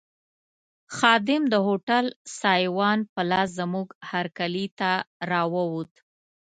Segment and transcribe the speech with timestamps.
[0.95, 2.05] خادم د هوټل
[2.41, 4.91] سایوان په لاس زموږ هرکلي ته
[5.29, 5.91] راووت.